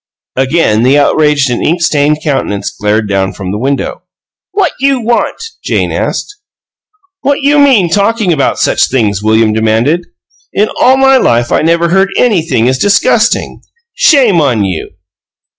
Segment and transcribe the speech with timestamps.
[0.35, 4.01] Again the outraged and ink stained countenance glared down from the window.
[4.51, 6.37] "What you want?" Jane asked.
[7.21, 10.07] "What you MEAN talking about such things?" William demanded.
[10.53, 13.61] "In all my life I never heard anything as disgusting!
[13.93, 14.89] Shame on you!"